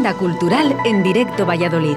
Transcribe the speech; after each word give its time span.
Agenda 0.00 0.18
Cultural 0.18 0.76
en 0.86 1.02
Directo 1.02 1.44
Valladolid. 1.44 1.96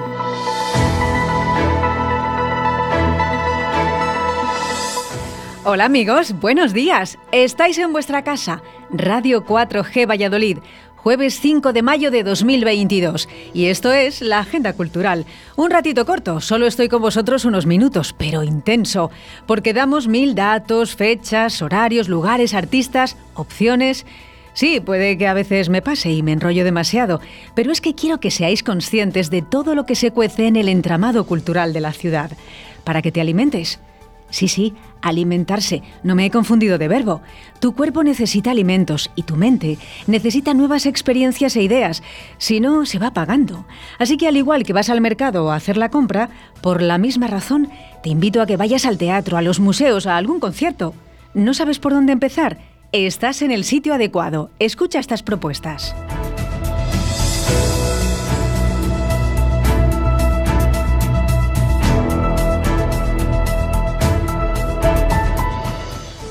Hola 5.64 5.86
amigos, 5.86 6.38
buenos 6.38 6.74
días. 6.74 7.16
Estáis 7.32 7.78
en 7.78 7.94
vuestra 7.94 8.22
casa, 8.22 8.60
Radio 8.90 9.46
4G 9.46 10.06
Valladolid, 10.06 10.58
jueves 10.96 11.40
5 11.40 11.72
de 11.72 11.80
mayo 11.80 12.10
de 12.10 12.24
2022. 12.24 13.26
Y 13.54 13.66
esto 13.68 13.90
es 13.90 14.20
la 14.20 14.40
Agenda 14.40 14.74
Cultural. 14.74 15.24
Un 15.56 15.70
ratito 15.70 16.04
corto, 16.04 16.42
solo 16.42 16.66
estoy 16.66 16.90
con 16.90 17.00
vosotros 17.00 17.46
unos 17.46 17.64
minutos, 17.64 18.12
pero 18.12 18.42
intenso, 18.42 19.10
porque 19.46 19.72
damos 19.72 20.08
mil 20.08 20.34
datos, 20.34 20.94
fechas, 20.94 21.62
horarios, 21.62 22.10
lugares, 22.10 22.52
artistas, 22.52 23.16
opciones... 23.32 24.04
Sí, 24.54 24.80
puede 24.80 25.18
que 25.18 25.26
a 25.26 25.34
veces 25.34 25.68
me 25.68 25.82
pase 25.82 26.12
y 26.12 26.22
me 26.22 26.32
enrollo 26.32 26.64
demasiado, 26.64 27.20
pero 27.54 27.72
es 27.72 27.80
que 27.80 27.94
quiero 27.94 28.20
que 28.20 28.30
seáis 28.30 28.62
conscientes 28.62 29.28
de 29.28 29.42
todo 29.42 29.74
lo 29.74 29.84
que 29.84 29.96
se 29.96 30.12
cuece 30.12 30.46
en 30.46 30.54
el 30.54 30.68
entramado 30.68 31.26
cultural 31.26 31.72
de 31.72 31.80
la 31.80 31.92
ciudad, 31.92 32.30
para 32.84 33.02
que 33.02 33.10
te 33.10 33.20
alimentes. 33.20 33.80
Sí, 34.30 34.48
sí, 34.48 34.74
alimentarse. 35.02 35.82
No 36.02 36.14
me 36.14 36.26
he 36.26 36.30
confundido 36.30 36.78
de 36.78 36.88
verbo. 36.88 37.20
Tu 37.60 37.74
cuerpo 37.74 38.02
necesita 38.02 38.50
alimentos 38.50 39.10
y 39.14 39.22
tu 39.22 39.36
mente 39.36 39.78
necesita 40.06 40.54
nuevas 40.54 40.86
experiencias 40.86 41.54
e 41.56 41.62
ideas. 41.62 42.02
Si 42.38 42.58
no, 42.58 42.86
se 42.86 42.98
va 42.98 43.08
apagando. 43.08 43.64
Así 43.98 44.16
que 44.16 44.26
al 44.26 44.36
igual 44.36 44.64
que 44.64 44.72
vas 44.72 44.90
al 44.90 45.00
mercado 45.00 45.52
a 45.52 45.56
hacer 45.56 45.76
la 45.76 45.88
compra, 45.88 46.30
por 46.62 46.80
la 46.82 46.98
misma 46.98 47.26
razón, 47.26 47.70
te 48.02 48.08
invito 48.08 48.40
a 48.40 48.46
que 48.46 48.56
vayas 48.56 48.86
al 48.86 48.98
teatro, 48.98 49.36
a 49.36 49.42
los 49.42 49.60
museos, 49.60 50.06
a 50.06 50.16
algún 50.16 50.40
concierto. 50.40 50.94
¿No 51.32 51.54
sabes 51.54 51.78
por 51.78 51.92
dónde 51.92 52.12
empezar? 52.12 52.73
Estás 52.96 53.42
en 53.42 53.50
el 53.50 53.64
sitio 53.64 53.92
adecuado. 53.92 54.52
Escucha 54.60 55.00
estas 55.00 55.24
propuestas. 55.24 55.96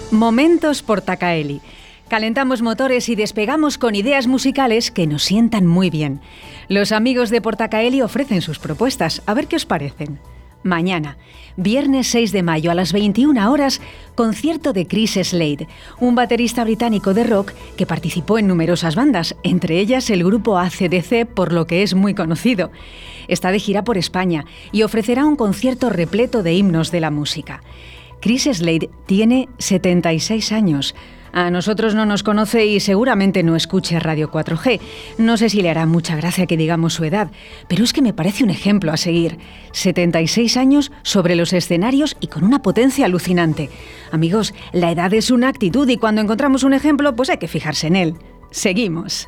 Momentos 0.10 0.84
Portacaeli. 0.84 1.60
Calentamos 2.08 2.62
motores 2.62 3.10
y 3.10 3.16
despegamos 3.16 3.78
con 3.78 3.94
ideas 3.94 4.28
musicales 4.28 4.90
que 4.90 5.06
nos 5.06 5.24
sientan 5.24 5.68
muy 5.68 5.90
bien. 5.90 6.22
Los 6.70 6.94
amigos 6.94 7.30
de 7.30 7.42
Portacaeli 7.42 8.02
ofrecen 8.02 8.42
sus 8.42 8.60
propuestas. 8.60 9.22
A 9.26 9.34
ver 9.34 9.48
qué 9.48 9.58
os 9.58 9.66
parecen 9.66 10.22
mañana, 10.64 11.18
viernes 11.58 12.08
6 12.08 12.32
de 12.32 12.44
mayo 12.44 12.72
a 12.72 12.74
las 12.74 12.94
21 12.94 13.52
horas, 13.52 13.82
concierto 14.16 14.74
de 14.74 14.88
Chris 14.88 15.20
Slade, 15.22 15.68
un 16.00 16.16
baterista 16.16 16.64
británico 16.64 17.14
de 17.14 17.24
rock 17.24 17.54
que 17.78 17.86
participó 17.86 18.38
en 18.40 18.48
numerosas 18.48 18.96
bandas, 18.96 19.36
entre 19.44 19.80
ellas 19.80 20.10
el 20.10 20.24
grupo 20.24 20.58
ACDC, 20.58 21.26
por 21.26 21.54
lo 21.54 21.68
que 21.68 21.84
es 21.84 21.94
muy 21.94 22.14
conocido. 22.14 22.72
Está 23.28 23.52
de 23.52 23.60
gira 23.60 23.84
por 23.84 23.98
España 23.98 24.46
y 24.72 24.84
ofrecerá 24.84 25.26
un 25.26 25.36
concierto 25.36 25.90
repleto 25.90 26.44
de 26.44 26.54
himnos 26.54 26.92
de 26.92 27.00
la 27.00 27.12
música. 27.12 27.62
Chris 28.20 28.44
Slade 28.44 28.90
tiene 29.06 29.50
76 29.58 30.52
años. 30.54 30.96
A 31.34 31.50
nosotros 31.50 31.96
no 31.96 32.06
nos 32.06 32.22
conoce 32.22 32.68
y 32.68 32.80
seguramente 32.80 33.42
no 33.42 33.56
escuche 33.56 34.00
Radio 34.00 34.30
4G. 34.30 34.80
No 35.18 35.36
sé 35.36 35.50
si 35.50 35.64
le 35.64 35.72
hará 35.72 35.88
mucha 35.88 36.16
gracia 36.16 36.46
que 36.46 36.58
digamos 36.58 36.94
su 36.94 37.04
edad, 37.06 37.32
pero 37.68 37.84
es 37.84 37.92
que 37.92 38.04
me 38.04 38.14
parece 38.14 38.44
un 38.44 38.52
ejemplo 38.52 38.92
a 38.92 38.98
seguir. 38.98 39.40
76 39.72 40.56
años 40.58 40.92
sobre 41.02 41.36
los 41.36 41.52
escenarios 41.52 42.16
y 42.20 42.28
con 42.28 42.44
una 42.44 42.62
potencia 42.62 43.06
alucinante. 43.06 43.72
Amigos, 44.12 44.54
la 44.74 44.92
edad 44.92 45.12
es 45.12 45.32
una 45.32 45.48
actitud 45.48 45.90
y 45.90 45.98
cuando 45.98 46.22
encontramos 46.22 46.62
un 46.62 46.74
ejemplo, 46.74 47.16
pues 47.16 47.32
hay 47.32 47.38
que 47.38 47.48
fijarse 47.48 47.88
en 47.88 47.96
él. 47.96 48.14
Seguimos. 48.52 49.28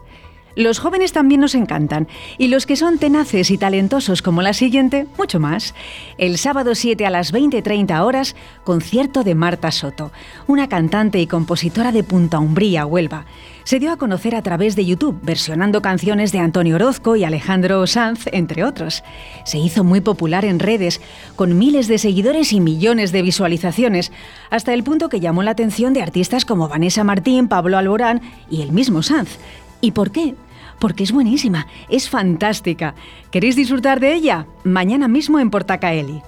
Los 0.56 0.80
jóvenes 0.80 1.12
también 1.12 1.42
nos 1.42 1.54
encantan 1.54 2.08
y 2.38 2.48
los 2.48 2.66
que 2.66 2.78
son 2.78 2.98
tenaces 2.98 3.52
y 3.52 3.58
talentosos 3.58 4.22
como 4.22 4.42
la 4.42 4.54
siguiente, 4.54 5.06
mucho 5.18 5.38
más. 5.38 5.76
El 6.18 6.38
sábado 6.38 6.76
7 6.76 7.06
a 7.06 7.10
las 7.10 7.34
20.30 7.34 8.02
horas, 8.02 8.38
concierto 8.64 9.26
de 9.26 9.36
Marta 9.36 9.72
Soto, 9.72 10.14
una 10.48 10.70
cantante 10.70 11.20
y 11.20 11.28
compositora 11.28 11.92
de 11.92 12.04
Punta 12.04 12.40
Umbría, 12.40 12.86
Huelva. 12.86 13.26
Se 13.66 13.80
dio 13.80 13.92
a 13.92 13.98
conocer 13.98 14.34
a 14.34 14.44
través 14.44 14.78
de 14.78 14.86
YouTube, 14.86 15.20
versionando 15.24 15.82
canciones 15.82 16.32
de 16.32 16.40
Antonio 16.40 16.76
Orozco 16.76 17.18
y 17.18 17.26
Alejandro 17.26 17.86
Sanz, 17.86 18.28
entre 18.32 18.64
otros. 18.64 19.04
Se 19.44 19.58
hizo 19.58 19.84
muy 19.84 20.00
popular 20.00 20.46
en 20.46 20.60
redes, 20.60 21.02
con 21.36 21.58
miles 21.58 21.90
de 21.90 21.98
seguidores 21.98 22.54
y 22.54 22.62
millones 22.62 23.12
de 23.12 23.24
visualizaciones, 23.24 24.14
hasta 24.52 24.74
el 24.74 24.84
punto 24.84 25.10
que 25.10 25.20
llamó 25.20 25.44
la 25.44 25.52
atención 25.52 25.94
de 25.94 26.02
artistas 26.02 26.46
como 26.46 26.70
Vanessa 26.70 27.04
Martín, 27.04 27.50
Pablo 27.50 27.78
Alborán 27.78 28.22
y 28.50 28.62
el 28.62 28.72
mismo 28.72 29.04
Sanz. 29.04 29.38
¿Y 29.82 29.92
por 29.92 30.12
qué? 30.12 30.36
Porque 30.80 31.04
es 31.04 31.12
buenísima, 31.12 31.68
es 31.90 32.10
fantástica. 32.10 32.96
¿Queréis 33.32 33.56
disfrutar 33.56 34.00
de 34.00 34.14
ella? 34.14 34.48
Mañana 34.64 35.08
mismo 35.08 35.40
en 35.40 35.50
Portacaeli. 35.50 36.22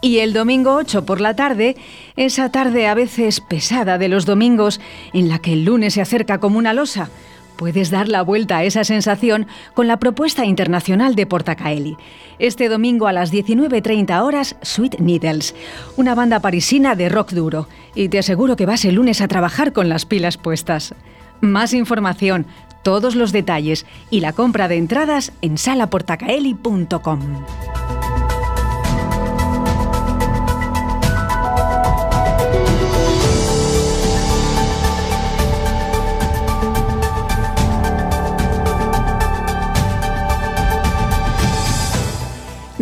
Y 0.00 0.18
el 0.18 0.32
domingo 0.32 0.74
8 0.74 1.06
por 1.06 1.20
la 1.20 1.36
tarde, 1.36 1.76
esa 2.16 2.50
tarde 2.50 2.88
a 2.88 2.94
veces 2.94 3.40
pesada 3.40 3.98
de 3.98 4.08
los 4.08 4.26
domingos, 4.26 4.80
en 5.12 5.28
la 5.28 5.38
que 5.38 5.52
el 5.52 5.64
lunes 5.64 5.94
se 5.94 6.00
acerca 6.00 6.38
como 6.38 6.58
una 6.58 6.72
losa, 6.72 7.08
puedes 7.56 7.90
dar 7.90 8.08
la 8.08 8.22
vuelta 8.22 8.56
a 8.56 8.64
esa 8.64 8.82
sensación 8.82 9.46
con 9.74 9.86
la 9.86 9.98
propuesta 9.98 10.44
internacional 10.44 11.14
de 11.14 11.26
Portacaeli. 11.26 11.96
Este 12.40 12.68
domingo 12.68 13.06
a 13.06 13.12
las 13.12 13.32
19.30 13.32 14.20
horas, 14.24 14.56
Sweet 14.62 14.98
Needles, 14.98 15.54
una 15.96 16.16
banda 16.16 16.40
parisina 16.40 16.96
de 16.96 17.08
rock 17.08 17.30
duro. 17.30 17.68
Y 17.94 18.08
te 18.08 18.18
aseguro 18.18 18.56
que 18.56 18.66
vas 18.66 18.84
el 18.84 18.96
lunes 18.96 19.20
a 19.20 19.28
trabajar 19.28 19.72
con 19.72 19.88
las 19.88 20.06
pilas 20.06 20.36
puestas. 20.36 20.96
Más 21.40 21.72
información, 21.72 22.46
todos 22.82 23.14
los 23.14 23.32
detalles 23.32 23.86
y 24.10 24.20
la 24.20 24.32
compra 24.32 24.68
de 24.68 24.76
entradas 24.76 25.32
en 25.40 25.58
salaportacaeli.com. 25.58 27.20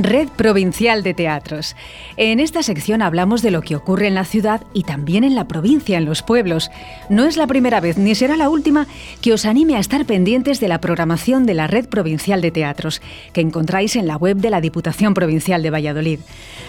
Red 0.03 0.29
Provincial 0.29 1.03
de 1.03 1.15
Teatros. 1.15 1.77
En 2.17 2.41
esta 2.41 2.63
sección 2.63 3.03
hablamos 3.03 3.43
de 3.43 3.51
lo 3.51 3.63
que 3.63 3.77
ocurre 3.77 4.07
en 4.07 4.15
la 4.15 4.25
ciudad 4.25 4.63
y 4.73 4.85
también 4.85 5.25
en 5.25 5.35
la 5.35 5.47
provincia, 5.47 5.99
en 5.99 6.05
los 6.05 6.23
pueblos. 6.23 6.71
No 7.09 7.25
es 7.25 7.37
la 7.37 7.47
primera 7.47 7.81
vez 7.81 7.99
ni 7.99 8.15
será 8.15 8.37
la 8.37 8.49
última 8.49 8.87
que 9.21 9.33
os 9.33 9.47
anime 9.47 9.77
a 9.77 9.81
estar 9.81 10.05
pendientes 10.05 10.61
de 10.61 10.69
la 10.69 10.81
programación 10.81 11.47
de 11.47 11.55
la 11.55 11.67
Red 11.67 11.89
Provincial 11.89 12.41
de 12.41 12.51
Teatros, 12.51 13.03
que 13.33 13.41
encontráis 13.41 13.97
en 13.97 14.07
la 14.07 14.17
web 14.17 14.37
de 14.37 14.51
la 14.51 14.61
Diputación 14.61 15.15
Provincial 15.15 15.63
de 15.63 15.71
Valladolid. 15.71 16.21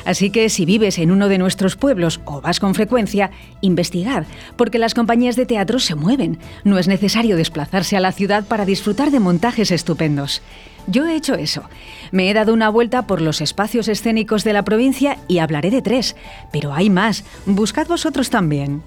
Así 0.05 0.29
que 0.29 0.49
si 0.49 0.65
vives 0.65 0.97
en 0.97 1.11
uno 1.11 1.27
de 1.27 1.37
nuestros 1.37 1.75
pueblos 1.75 2.21
o 2.25 2.41
vas 2.41 2.59
con 2.59 2.75
frecuencia, 2.75 3.31
investigad, 3.61 4.25
porque 4.55 4.79
las 4.79 4.93
compañías 4.93 5.35
de 5.35 5.45
teatro 5.45 5.79
se 5.79 5.95
mueven. 5.95 6.39
No 6.63 6.77
es 6.77 6.87
necesario 6.87 7.37
desplazarse 7.37 7.97
a 7.97 7.99
la 8.01 8.11
ciudad 8.11 8.45
para 8.45 8.65
disfrutar 8.65 9.11
de 9.11 9.19
montajes 9.19 9.71
estupendos. 9.71 10.41
Yo 10.87 11.05
he 11.05 11.15
hecho 11.15 11.35
eso. 11.35 11.63
Me 12.11 12.29
he 12.29 12.33
dado 12.33 12.53
una 12.53 12.69
vuelta 12.69 13.07
por 13.07 13.21
los 13.21 13.41
espacios 13.41 13.87
escénicos 13.87 14.43
de 14.43 14.53
la 14.53 14.63
provincia 14.63 15.17
y 15.27 15.39
hablaré 15.39 15.71
de 15.71 15.81
tres, 15.81 16.15
pero 16.51 16.73
hay 16.73 16.89
más. 16.89 17.23
Buscad 17.45 17.87
vosotros 17.87 18.29
también. 18.29 18.83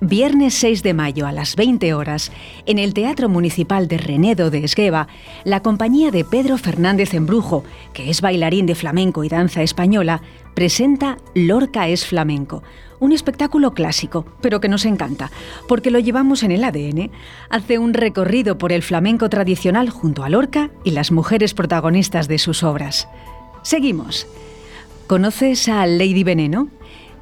Viernes 0.00 0.54
6 0.54 0.84
de 0.84 0.94
mayo 0.94 1.26
a 1.26 1.32
las 1.32 1.56
20 1.56 1.92
horas, 1.92 2.30
en 2.66 2.78
el 2.78 2.94
Teatro 2.94 3.28
Municipal 3.28 3.88
de 3.88 3.98
Renedo 3.98 4.48
de 4.48 4.62
Esgueva, 4.62 5.08
la 5.42 5.60
compañía 5.60 6.12
de 6.12 6.24
Pedro 6.24 6.56
Fernández 6.56 7.14
Embrujo, 7.14 7.64
que 7.92 8.08
es 8.08 8.20
bailarín 8.20 8.66
de 8.66 8.76
flamenco 8.76 9.24
y 9.24 9.28
danza 9.28 9.62
española, 9.62 10.22
presenta 10.54 11.18
Lorca 11.34 11.88
es 11.88 12.06
flamenco, 12.06 12.62
un 13.00 13.12
espectáculo 13.12 13.72
clásico, 13.72 14.24
pero 14.40 14.60
que 14.60 14.68
nos 14.68 14.84
encanta, 14.84 15.30
porque 15.66 15.90
lo 15.90 15.98
llevamos 15.98 16.42
en 16.42 16.52
el 16.52 16.64
ADN. 16.64 17.10
Hace 17.50 17.78
un 17.78 17.94
recorrido 17.94 18.58
por 18.58 18.72
el 18.72 18.82
flamenco 18.82 19.28
tradicional 19.28 19.90
junto 19.90 20.24
a 20.24 20.28
Lorca 20.28 20.70
y 20.84 20.92
las 20.92 21.12
mujeres 21.12 21.54
protagonistas 21.54 22.28
de 22.28 22.38
sus 22.38 22.62
obras. 22.62 23.08
Seguimos. 23.62 24.26
¿Conoces 25.06 25.68
a 25.68 25.86
Lady 25.86 26.24
Veneno? 26.24 26.68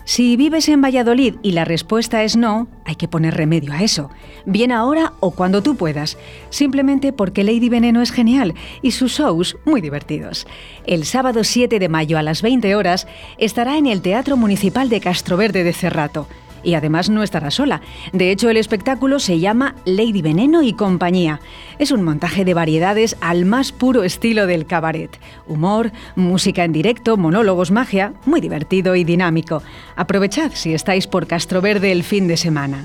Si 0.07 0.37
vives 0.37 0.69
en 0.69 0.81
Valladolid 0.81 1.35
y 1.43 1.51
la 1.51 1.65
respuesta 1.65 2.23
es 2.23 2.37
no, 2.37 2.69
hay 2.85 2.95
que 2.95 3.09
poner 3.09 3.35
remedio 3.35 3.73
a 3.73 3.83
eso. 3.83 4.09
Bien 4.45 4.71
ahora 4.71 5.15
o 5.19 5.33
cuando 5.33 5.65
tú 5.65 5.75
puedas. 5.75 6.17
Simplemente 6.49 7.13
porque 7.13 7.43
Lady 7.43 7.69
Veneno 7.69 8.01
es 8.01 8.13
genial 8.13 8.55
y 8.83 8.93
sus 8.93 9.19
shows 9.19 9.57
muy 9.65 9.81
divertidos. 9.81 10.47
El 10.87 11.07
sábado 11.07 11.43
7 11.43 11.81
de 11.81 11.89
mayo 11.89 12.19
a 12.19 12.23
las 12.23 12.41
20 12.41 12.77
horas 12.77 13.09
estará 13.37 13.79
en 13.79 13.87
el 13.87 14.01
Teatro 14.01 14.37
Municipal 14.37 14.89
de 14.89 15.01
Castroverde 15.01 15.65
de 15.65 15.73
Cerrato 15.73 16.29
y 16.67 16.75
además 16.75 17.09
no 17.09 17.23
estará 17.23 17.53
sola. 17.53 17.81
De 18.13 18.33
hecho, 18.33 18.51
el 18.51 18.57
espectáculo 18.57 19.21
se 19.21 19.39
llama 19.39 19.77
Lady 19.85 20.21
Veneno 20.21 20.65
y 20.65 20.73
compañía. 20.73 21.41
Es 21.79 21.93
un 21.93 22.03
montaje 22.03 22.45
de 22.45 22.55
variedades 22.55 23.17
al 23.21 23.45
más 23.45 23.71
puro 23.71 24.03
estilo 24.03 24.49
del 24.49 24.67
cabaret. 24.67 25.17
Humor, 25.47 25.93
música 26.17 26.65
en 26.65 26.73
directo, 26.73 27.17
monólogos, 27.17 27.71
magia, 27.71 28.15
muy 28.27 28.41
divertido 28.41 28.97
y 28.97 29.05
dinámico. 29.05 29.63
Aprovechad 29.95 30.51
si 30.55 30.75
estáis 30.75 31.07
por 31.07 31.29
Castro 31.29 31.61
Verde 31.61 31.93
el 31.93 32.03
fin 32.03 32.27
de 32.27 32.37
semana. 32.37 32.85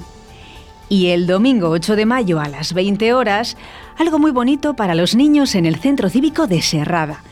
Y 0.88 1.08
el 1.08 1.26
domingo 1.26 1.70
8 1.70 1.96
de 1.96 2.06
mayo 2.06 2.40
a 2.40 2.50
las 2.50 2.74
20 2.74 3.14
horas, 3.14 3.58
algo 3.98 4.20
muy 4.20 4.30
bonito 4.30 4.76
para 4.76 4.94
los 4.94 5.16
niños 5.16 5.56
en 5.56 5.66
el 5.66 5.78
Centro 5.78 6.08
Cívico 6.08 6.46
de 6.46 6.62
Serrada. 6.62 7.24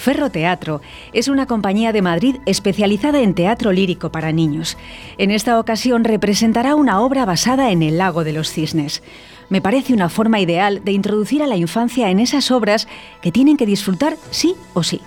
Ferro 0.00 0.30
Teatro 0.30 0.80
es 1.12 1.28
una 1.28 1.44
compañía 1.44 1.92
de 1.92 2.00
Madrid 2.00 2.36
especializada 2.46 3.20
en 3.20 3.34
teatro 3.34 3.70
lírico 3.70 4.10
para 4.10 4.32
niños. 4.32 4.78
En 5.18 5.30
esta 5.30 5.60
ocasión 5.60 6.04
representará 6.04 6.74
una 6.74 7.02
obra 7.02 7.26
basada 7.26 7.70
en 7.70 7.82
el 7.82 7.98
lago 7.98 8.24
de 8.24 8.32
los 8.32 8.50
cisnes. 8.50 9.02
Me 9.50 9.60
parece 9.60 9.92
una 9.92 10.08
forma 10.08 10.40
ideal 10.40 10.82
de 10.84 10.92
introducir 10.92 11.42
a 11.42 11.46
la 11.46 11.56
infancia 11.56 12.08
en 12.08 12.18
esas 12.18 12.50
obras 12.50 12.88
que 13.20 13.30
tienen 13.30 13.58
que 13.58 13.66
disfrutar 13.66 14.16
sí 14.30 14.54
o 14.72 14.82
sí. 14.82 15.02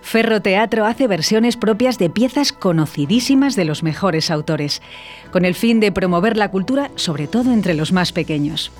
Ferro 0.00 0.40
Teatro 0.40 0.86
hace 0.86 1.08
versiones 1.08 1.56
propias 1.56 1.98
de 1.98 2.08
piezas 2.08 2.52
conocidísimas 2.52 3.56
de 3.56 3.64
los 3.64 3.82
mejores 3.82 4.30
autores, 4.30 4.80
con 5.32 5.44
el 5.44 5.56
fin 5.56 5.80
de 5.80 5.90
promover 5.90 6.36
la 6.36 6.52
cultura, 6.52 6.92
sobre 6.94 7.26
todo 7.26 7.52
entre 7.52 7.74
los 7.74 7.90
más 7.90 8.12
pequeños. 8.12 8.70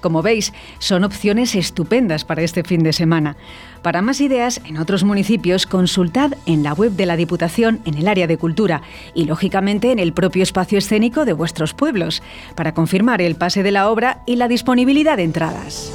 Como 0.00 0.22
veis, 0.22 0.52
son 0.78 1.04
opciones 1.04 1.54
estupendas 1.54 2.24
para 2.24 2.42
este 2.42 2.62
fin 2.62 2.82
de 2.82 2.92
semana. 2.92 3.36
Para 3.82 4.02
más 4.02 4.20
ideas 4.20 4.60
en 4.64 4.78
otros 4.78 5.04
municipios, 5.04 5.66
consultad 5.66 6.32
en 6.46 6.62
la 6.62 6.72
web 6.72 6.92
de 6.92 7.06
la 7.06 7.16
Diputación 7.16 7.80
en 7.84 7.94
el 7.94 8.08
área 8.08 8.26
de 8.26 8.36
cultura 8.36 8.82
y, 9.14 9.24
lógicamente, 9.24 9.92
en 9.92 9.98
el 9.98 10.12
propio 10.12 10.42
espacio 10.42 10.78
escénico 10.78 11.24
de 11.24 11.32
vuestros 11.32 11.74
pueblos, 11.74 12.22
para 12.54 12.74
confirmar 12.74 13.22
el 13.22 13.36
pase 13.36 13.62
de 13.62 13.72
la 13.72 13.90
obra 13.90 14.22
y 14.26 14.36
la 14.36 14.48
disponibilidad 14.48 15.16
de 15.16 15.24
entradas. 15.24 15.92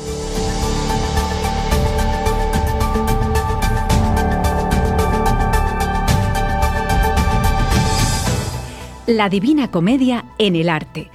La 9.05 9.27
Divina 9.27 9.69
Comedia 9.69 10.23
en 10.38 10.55
el 10.55 10.69
arte. 10.69 11.11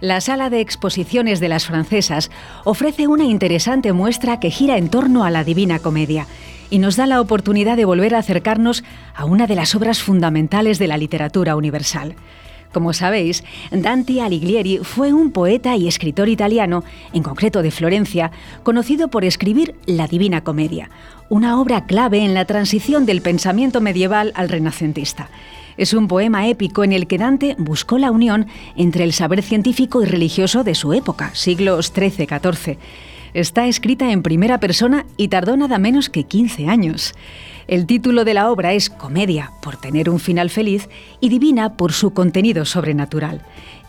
La 0.00 0.22
sala 0.22 0.48
de 0.48 0.60
exposiciones 0.60 1.40
de 1.40 1.50
las 1.50 1.66
francesas 1.66 2.30
ofrece 2.64 3.06
una 3.06 3.24
interesante 3.24 3.92
muestra 3.92 4.40
que 4.40 4.50
gira 4.50 4.78
en 4.78 4.88
torno 4.88 5.24
a 5.24 5.30
la 5.30 5.44
Divina 5.44 5.78
Comedia 5.78 6.26
y 6.70 6.78
nos 6.78 6.96
da 6.96 7.06
la 7.06 7.20
oportunidad 7.20 7.76
de 7.76 7.84
volver 7.84 8.14
a 8.14 8.18
acercarnos 8.18 8.82
a 9.14 9.26
una 9.26 9.46
de 9.46 9.56
las 9.56 9.74
obras 9.74 10.02
fundamentales 10.02 10.78
de 10.78 10.86
la 10.86 10.96
literatura 10.96 11.54
universal. 11.54 12.14
Como 12.72 12.92
sabéis, 12.92 13.42
Dante 13.72 14.20
Alighieri 14.20 14.78
fue 14.78 15.12
un 15.12 15.32
poeta 15.32 15.76
y 15.76 15.88
escritor 15.88 16.28
italiano, 16.28 16.84
en 17.12 17.22
concreto 17.22 17.62
de 17.62 17.70
Florencia, 17.70 18.30
conocido 18.62 19.08
por 19.08 19.24
escribir 19.24 19.74
La 19.86 20.06
Divina 20.06 20.42
Comedia, 20.42 20.90
una 21.28 21.60
obra 21.60 21.86
clave 21.86 22.24
en 22.24 22.34
la 22.34 22.44
transición 22.44 23.06
del 23.06 23.22
pensamiento 23.22 23.80
medieval 23.80 24.32
al 24.36 24.48
renacentista. 24.48 25.28
Es 25.76 25.94
un 25.94 26.08
poema 26.08 26.46
épico 26.46 26.84
en 26.84 26.92
el 26.92 27.06
que 27.06 27.18
Dante 27.18 27.56
buscó 27.58 27.98
la 27.98 28.10
unión 28.10 28.46
entre 28.76 29.04
el 29.04 29.12
saber 29.12 29.42
científico 29.42 30.02
y 30.02 30.06
religioso 30.06 30.62
de 30.62 30.74
su 30.74 30.92
época, 30.92 31.30
siglos 31.34 31.92
XIII-XIV. 31.94 32.78
Está 33.34 33.66
escrita 33.66 34.10
en 34.10 34.22
primera 34.22 34.58
persona 34.58 35.06
y 35.16 35.28
tardó 35.28 35.56
nada 35.56 35.78
menos 35.78 36.10
que 36.10 36.24
15 36.24 36.68
años. 36.68 37.14
El 37.68 37.86
título 37.86 38.24
de 38.24 38.34
la 38.34 38.50
obra 38.50 38.72
es 38.72 38.90
Comedia, 38.90 39.52
por 39.62 39.76
tener 39.76 40.10
un 40.10 40.18
final 40.18 40.50
feliz, 40.50 40.88
y 41.20 41.28
Divina 41.28 41.76
por 41.76 41.92
su 41.92 42.12
contenido 42.12 42.64
sobrenatural. 42.64 43.42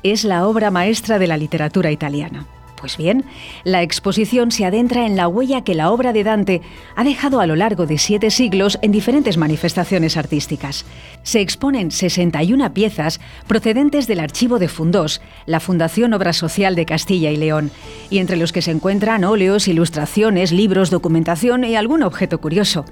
Es 0.04 0.24
la 0.24 0.48
obra 0.48 0.70
maestra 0.70 1.18
de 1.18 1.28
la 1.28 1.38
literatura 1.38 1.92
italiana. 1.92 2.46
Pues 2.82 2.98
bien, 2.98 3.26
la 3.64 3.84
exposición 3.84 4.50
se 4.50 4.66
adentra 4.66 5.06
en 5.06 5.16
la 5.16 5.28
huella 5.28 5.64
que 5.64 5.76
la 5.76 5.92
obra 5.92 6.14
de 6.14 6.24
Dante 6.24 6.62
ha 6.96 7.04
dejado 7.04 7.40
a 7.40 7.46
lo 7.46 7.56
largo 7.56 7.86
de 7.86 8.00
siete 8.00 8.32
siglos 8.32 8.80
en 8.82 8.92
diferentes 8.92 9.38
manifestaciones 9.38 10.18
artísticas. 10.18 10.84
Se 11.22 11.42
exponen 11.42 11.92
61 11.92 12.74
piezas 12.74 13.22
procedentes 13.46 14.08
del 14.08 14.20
archivo 14.20 14.58
de 14.58 14.68
Fundós, 14.68 15.22
la 15.46 15.60
Fundación 15.60 16.16
Obra 16.16 16.34
Social 16.34 16.74
de 16.74 16.88
Castilla 16.88 17.30
y 17.30 17.38
León, 17.38 17.70
y 18.10 18.18
entre 18.18 18.36
los 18.36 18.52
que 18.52 18.64
se 18.64 18.72
encuentran 18.72 19.26
óleos, 19.26 19.68
ilustraciones, 19.68 20.52
libros, 20.52 20.90
documentación 20.90 21.64
y 21.64 21.76
algún 21.76 22.02
objeto 22.02 22.42
curioso. 22.42 22.86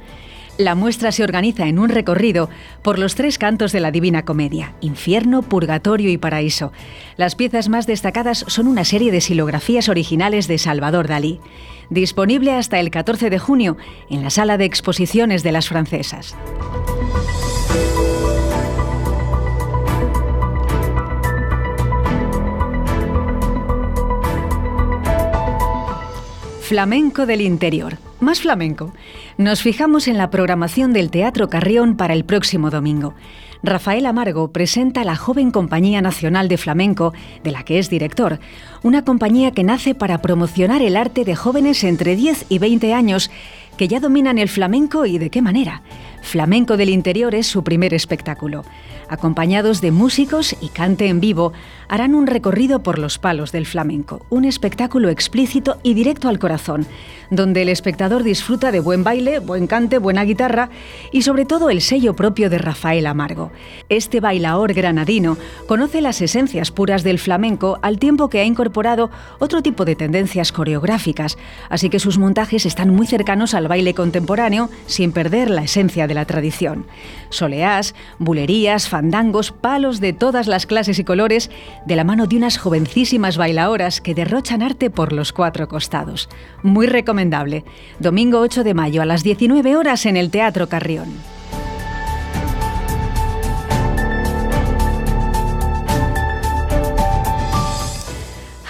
La 0.60 0.76
muestra 0.76 1.14
se 1.14 1.24
organiza 1.24 1.68
en 1.70 1.80
un 1.80 1.88
recorrido 1.88 2.50
por 2.84 3.00
los 3.00 3.16
tres 3.16 3.38
cantos 3.38 3.72
de 3.72 3.80
la 3.80 3.92
Divina 3.92 4.26
Comedia, 4.26 4.74
Infierno, 4.82 5.42
Purgatorio 5.42 6.12
y 6.12 6.18
Paraíso. 6.18 6.74
Las 7.16 7.36
piezas 7.36 7.70
más 7.70 7.88
destacadas 7.88 8.44
son 8.46 8.68
una 8.68 8.84
serie 8.84 9.10
de 9.14 9.22
silografías 9.22 9.88
originales 9.88 10.50
de 10.50 10.58
Salvador 10.58 11.08
Dalí, 11.08 11.40
disponible 11.90 12.52
hasta 12.52 12.78
el 12.82 12.92
14 12.92 13.30
de 13.30 13.40
junio 13.40 13.78
en 14.10 14.22
la 14.22 14.30
sala 14.30 14.58
de 14.58 14.66
exposiciones 14.66 15.44
de 15.44 15.54
las 15.54 15.70
francesas. 15.70 16.36
Flamenco 26.60 27.26
del 27.26 27.40
Interior. 27.40 28.09
Más 28.20 28.42
flamenco. 28.42 28.92
Nos 29.38 29.62
fijamos 29.62 30.10
en 30.10 30.18
la 30.18 30.30
programación 30.30 30.92
del 30.92 31.10
Teatro 31.10 31.50
Carrión 31.50 31.96
para 31.96 32.14
el 32.14 32.26
próximo 32.26 32.70
domingo. 32.70 33.14
Rafael 33.64 34.06
Amargo 34.06 34.52
presenta 34.52 35.06
la 35.06 35.16
joven 35.16 35.52
Compañía 35.52 36.02
Nacional 36.02 36.50
de 36.50 36.58
Flamenco, 36.58 37.14
de 37.44 37.52
la 37.52 37.64
que 37.64 37.80
es 37.80 37.90
director, 37.90 38.40
una 38.84 39.06
compañía 39.06 39.52
que 39.52 39.64
nace 39.64 39.96
para 39.96 40.22
promocionar 40.22 40.82
el 40.82 40.98
arte 40.98 41.24
de 41.24 41.36
jóvenes 41.36 41.84
entre 41.86 42.18
10 42.18 42.48
y 42.50 42.60
20 42.60 42.94
años 42.94 43.32
que 43.78 43.88
ya 43.88 44.02
dominan 44.02 44.38
el 44.38 44.50
flamenco 44.50 45.06
y 45.06 45.18
de 45.18 45.30
qué 45.30 45.42
manera. 45.42 45.82
Flamenco 46.22 46.78
del 46.78 46.90
Interior 46.90 47.36
es 47.36 47.48
su 47.48 47.64
primer 47.64 47.94
espectáculo 47.94 48.64
acompañados 49.10 49.82
de 49.82 49.92
músicos 49.92 50.56
y 50.62 50.70
cante 50.70 51.08
en 51.08 51.20
vivo, 51.20 51.52
harán 51.88 52.16
un 52.16 52.28
recorrido 52.28 52.84
por 52.84 53.00
los 53.00 53.18
palos 53.18 53.52
del 53.52 53.66
flamenco, 53.66 54.26
un 54.30 54.46
espectáculo 54.46 55.10
explícito 55.10 55.80
y 55.84 55.96
directo 55.96 56.30
al 56.30 56.40
corazón, 56.40 56.86
donde 57.32 57.64
el 57.64 57.70
espectador 57.70 58.24
disfruta 58.24 58.72
de 58.72 58.80
buen 58.80 59.04
baile, 59.04 59.40
buen 59.40 59.68
cante, 59.68 59.98
buena 59.98 60.24
guitarra 60.24 60.70
y 61.12 61.24
sobre 61.24 61.46
todo 61.46 61.70
el 61.70 61.82
sello 61.82 62.16
propio 62.16 62.50
de 62.50 62.60
Rafael 62.60 63.08
Amargo. 63.08 63.52
Este 63.90 64.20
bailaor 64.20 64.74
granadino 64.74 65.38
conoce 65.68 66.02
las 66.02 66.22
esencias 66.22 66.72
puras 66.72 67.04
del 67.04 67.20
flamenco 67.20 67.80
al 67.82 67.98
tiempo 67.98 68.30
que 68.30 68.40
ha 68.40 68.46
incorporado 68.46 69.10
otro 69.40 69.62
tipo 69.62 69.86
de 69.86 69.96
tendencias 69.96 70.52
coreográficas, 70.52 71.38
así 71.70 71.90
que 71.90 72.00
sus 72.00 72.20
montajes 72.20 72.66
están 72.66 72.90
muy 72.92 73.08
cercanos 73.08 73.56
al 73.56 73.68
baile 73.68 73.96
contemporáneo 73.96 74.70
sin 74.86 75.12
perder 75.12 75.50
la 75.50 75.64
esencia 75.64 76.08
de 76.10 76.14
la 76.16 76.26
tradición. 76.26 76.86
Soleás, 77.30 77.96
bulerías, 78.18 78.90
fandangos, 78.90 79.54
palos 79.54 80.02
de 80.02 80.12
todas 80.12 80.48
las 80.48 80.66
clases 80.66 81.00
y 81.00 81.06
colores, 81.06 81.50
de 81.86 81.96
la 81.96 82.04
mano 82.04 82.28
de 82.28 82.36
unas 82.36 82.58
jovencísimas 82.58 83.38
bailaoras 83.38 84.02
que 84.02 84.14
derrochan 84.14 84.62
arte 84.62 84.90
por 84.90 85.14
los 85.14 85.32
cuatro 85.32 85.70
costados. 85.70 86.28
Muy 86.64 86.88
recomendable. 86.88 87.64
Domingo 88.00 88.42
8 88.42 88.66
de 88.66 88.74
mayo 88.74 89.02
a 89.02 89.06
las 89.06 89.24
19 89.24 89.78
horas 89.78 90.06
en 90.06 90.18
el 90.18 90.30
Teatro 90.30 90.68
Carrión. 90.68 91.39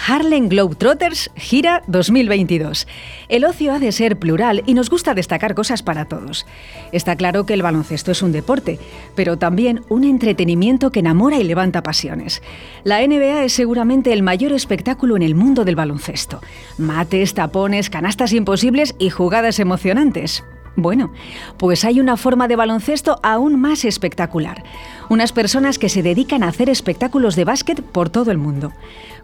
Harlem 0.06 0.48
Globetrotters 0.48 1.30
Gira 1.36 1.82
2022. 1.86 2.86
El 3.28 3.44
ocio 3.44 3.72
ha 3.72 3.78
de 3.78 3.92
ser 3.92 4.18
plural 4.18 4.62
y 4.66 4.74
nos 4.74 4.88
gusta 4.88 5.14
destacar 5.14 5.54
cosas 5.54 5.82
para 5.82 6.06
todos. 6.06 6.46
Está 6.92 7.16
claro 7.16 7.44
que 7.44 7.54
el 7.54 7.62
baloncesto 7.62 8.10
es 8.10 8.22
un 8.22 8.32
deporte, 8.32 8.78
pero 9.14 9.36
también 9.36 9.82
un 9.88 10.04
entretenimiento 10.04 10.90
que 10.90 11.00
enamora 11.00 11.38
y 11.38 11.44
levanta 11.44 11.82
pasiones. 11.82 12.42
La 12.82 13.06
NBA 13.06 13.44
es 13.44 13.52
seguramente 13.52 14.12
el 14.12 14.22
mayor 14.22 14.52
espectáculo 14.52 15.16
en 15.16 15.22
el 15.22 15.34
mundo 15.34 15.64
del 15.64 15.76
baloncesto. 15.76 16.40
Mates, 16.78 17.34
tapones, 17.34 17.90
canastas 17.90 18.32
imposibles 18.32 18.94
y 18.98 19.10
jugadas 19.10 19.58
emocionantes. 19.58 20.42
Bueno, 20.80 21.12
pues 21.56 21.84
hay 21.84 22.00
una 22.00 22.16
forma 22.16 22.48
de 22.48 22.56
baloncesto 22.56 23.18
aún 23.22 23.60
más 23.60 23.84
espectacular. 23.84 24.62
Unas 25.08 25.32
personas 25.32 25.78
que 25.78 25.88
se 25.88 26.02
dedican 26.02 26.42
a 26.42 26.48
hacer 26.48 26.68
espectáculos 26.68 27.36
de 27.36 27.44
básquet 27.44 27.82
por 27.82 28.10
todo 28.10 28.30
el 28.30 28.38
mundo 28.38 28.72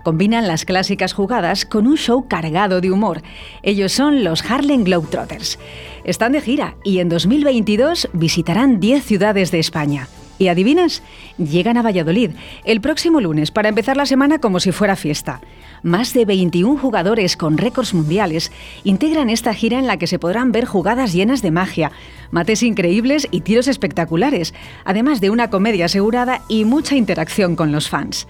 combinan 0.07 0.47
las 0.47 0.65
clásicas 0.65 1.13
jugadas 1.13 1.67
con 1.67 1.89
un 1.89 1.97
show 1.97 2.29
cargado 2.29 2.81
de 2.81 2.93
humor. 2.93 3.23
Ellos 3.65 3.91
son 3.91 4.23
los 4.23 4.49
Harlem 4.49 4.85
Globetrotters. 4.85 5.59
Están 6.05 6.31
de 6.31 6.41
gira 6.41 6.77
y 6.85 7.01
en 7.01 7.09
2022 7.09 8.11
visitarán 8.13 8.79
10 8.79 9.05
ciudades 9.05 9.51
de 9.51 9.59
España. 9.59 10.07
¿Y 10.39 10.47
adivinas? 10.47 11.03
Llegan 11.39 11.77
a 11.77 11.83
Valladolid 11.83 12.31
el 12.65 12.81
próximo 12.81 13.21
lunes 13.21 13.51
para 13.51 13.69
empezar 13.69 13.97
la 13.97 14.07
semana 14.07 14.39
como 14.39 14.61
si 14.61 14.71
fuera 14.71 14.95
fiesta. 14.95 15.41
Más 15.83 16.13
de 16.13 16.25
21 16.25 16.79
jugadores 16.79 17.37
con 17.37 17.59
récords 17.59 17.95
mundiales 17.95 18.53
integran 18.85 19.31
esta 19.31 19.55
gira 19.55 19.79
en 19.79 19.87
la 19.87 19.99
que 19.99 20.07
se 20.07 20.19
podrán 20.19 20.53
ver 20.53 20.65
jugadas 20.65 21.13
llenas 21.13 21.43
de 21.43 21.51
magia, 21.51 21.93
mates 22.31 22.63
increíbles 22.63 23.29
y 23.31 23.41
tiros 23.43 23.69
espectaculares, 23.69 24.55
además 24.85 25.21
de 25.21 25.31
una 25.31 25.51
comedia 25.51 25.87
asegurada 25.87 26.43
y 26.49 26.65
mucha 26.65 26.97
interacción 26.97 27.57
con 27.57 27.73
los 27.73 27.89
fans 27.89 28.27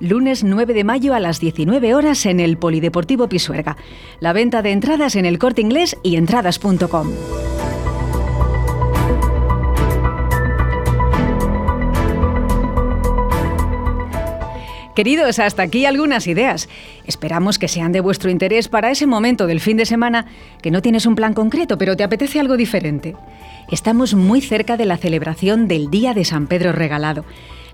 lunes 0.00 0.42
9 0.42 0.74
de 0.74 0.82
mayo 0.82 1.14
a 1.14 1.20
las 1.20 1.40
19 1.40 1.94
horas 1.94 2.26
en 2.26 2.40
el 2.40 2.56
Polideportivo 2.56 3.28
Pisuerga. 3.28 3.76
La 4.18 4.32
venta 4.32 4.62
de 4.62 4.72
entradas 4.72 5.14
en 5.14 5.26
el 5.26 5.38
corte 5.38 5.60
inglés 5.60 5.96
y 6.02 6.16
entradas.com. 6.16 7.12
Queridos, 14.94 15.38
hasta 15.38 15.62
aquí 15.62 15.86
algunas 15.86 16.26
ideas. 16.26 16.68
Esperamos 17.06 17.58
que 17.58 17.68
sean 17.68 17.92
de 17.92 18.00
vuestro 18.00 18.30
interés 18.30 18.68
para 18.68 18.90
ese 18.90 19.06
momento 19.06 19.46
del 19.46 19.60
fin 19.60 19.76
de 19.76 19.86
semana 19.86 20.26
que 20.62 20.70
no 20.70 20.82
tienes 20.82 21.06
un 21.06 21.14
plan 21.14 21.34
concreto, 21.34 21.78
pero 21.78 21.96
te 21.96 22.04
apetece 22.04 22.40
algo 22.40 22.56
diferente. 22.56 23.14
Estamos 23.70 24.14
muy 24.14 24.40
cerca 24.40 24.76
de 24.76 24.86
la 24.86 24.96
celebración 24.96 25.68
del 25.68 25.90
Día 25.90 26.12
de 26.12 26.24
San 26.24 26.48
Pedro 26.48 26.72
Regalado 26.72 27.24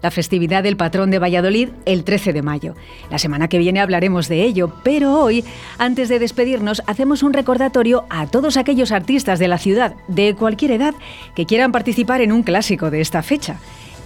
la 0.02 0.10
festividad 0.10 0.62
del 0.62 0.76
patrón 0.76 1.10
de 1.10 1.18
Valladolid 1.18 1.70
el 1.84 2.04
13 2.04 2.32
de 2.32 2.42
mayo. 2.42 2.74
La 3.10 3.18
semana 3.18 3.48
que 3.48 3.58
viene 3.58 3.80
hablaremos 3.80 4.28
de 4.28 4.44
ello, 4.44 4.72
pero 4.82 5.20
hoy, 5.20 5.44
antes 5.78 6.08
de 6.08 6.18
despedirnos, 6.18 6.82
hacemos 6.86 7.22
un 7.22 7.32
recordatorio 7.32 8.04
a 8.08 8.26
todos 8.26 8.56
aquellos 8.56 8.92
artistas 8.92 9.38
de 9.38 9.48
la 9.48 9.58
ciudad, 9.58 9.94
de 10.08 10.34
cualquier 10.34 10.72
edad, 10.72 10.94
que 11.34 11.46
quieran 11.46 11.72
participar 11.72 12.20
en 12.20 12.32
un 12.32 12.42
clásico 12.42 12.90
de 12.90 13.00
esta 13.00 13.22
fecha, 13.22 13.58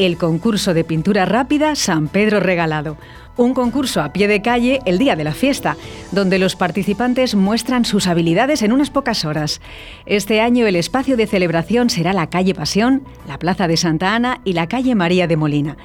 el 0.06 0.16
concurso 0.16 0.72
de 0.72 0.84
pintura 0.84 1.26
rápida 1.26 1.74
San 1.74 2.08
Pedro 2.08 2.40
Regalado 2.40 2.96
un 3.36 3.54
concurso 3.54 4.02
a 4.02 4.12
pie 4.12 4.28
de 4.28 4.42
calle 4.42 4.80
el 4.84 4.98
día 4.98 5.16
de 5.16 5.24
la 5.24 5.32
fiesta, 5.32 5.76
donde 6.12 6.38
los 6.38 6.56
participantes 6.56 7.34
muestran 7.34 7.86
sus 7.86 8.06
habilidades 8.06 8.60
en 8.62 8.72
unas 8.72 8.90
pocas 8.90 9.24
horas. 9.24 9.60
Este 10.04 10.42
año 10.42 10.66
el 10.66 10.76
espacio 10.76 11.16
de 11.16 11.26
celebración 11.26 11.88
será 11.88 12.12
la 12.12 12.28
calle 12.28 12.54
Pasión, 12.54 13.02
la 13.26 13.38
Plaza 13.38 13.66
de 13.66 13.78
Santa 13.78 14.14
Ana 14.14 14.40
y 14.44 14.52
la 14.52 14.66
calle 14.66 14.94
María 14.94 15.26
de 15.26 15.36
Molina. 15.36 15.76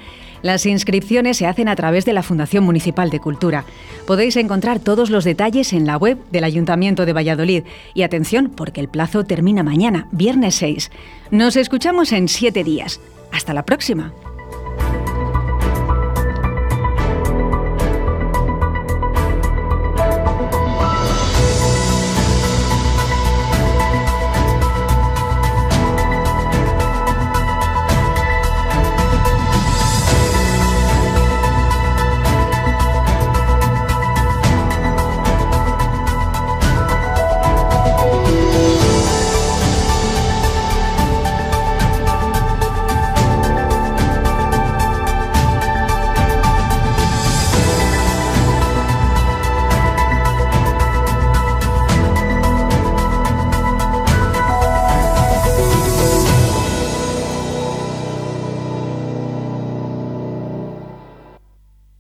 Las 0.41 0.65
inscripciones 0.65 1.37
se 1.37 1.47
hacen 1.47 1.69
a 1.69 1.75
través 1.75 2.05
de 2.05 2.13
la 2.13 2.23
Fundación 2.23 2.65
Municipal 2.65 3.09
de 3.09 3.19
Cultura. 3.19 3.63
Podéis 4.05 4.35
encontrar 4.35 4.79
todos 4.79 5.09
los 5.09 5.23
detalles 5.23 5.73
en 5.73 5.87
la 5.87 5.97
web 5.97 6.19
del 6.31 6.43
Ayuntamiento 6.43 7.05
de 7.05 7.13
Valladolid. 7.13 7.63
Y 7.95 8.03
atención, 8.03 8.51
porque 8.55 8.81
el 8.81 8.89
plazo 8.89 9.23
termina 9.23 9.63
mañana, 9.63 10.07
viernes 10.11 10.55
6. 10.55 10.91
Nos 11.31 11.55
escuchamos 11.55 12.11
en 12.11 12.27
siete 12.27 12.63
días. 12.63 12.99
Hasta 13.31 13.53
la 13.53 13.63
próxima. 13.63 14.13